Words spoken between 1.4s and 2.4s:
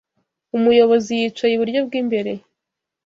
iburyo bwimbere.